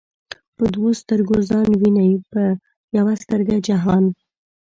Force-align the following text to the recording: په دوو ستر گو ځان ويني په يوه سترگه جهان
په 0.55 0.63
دوو 0.73 0.89
ستر 1.01 1.19
گو 1.27 1.37
ځان 1.49 1.67
ويني 1.81 2.11
په 2.31 2.43
يوه 2.97 3.13
سترگه 3.23 3.57
جهان 3.67 4.03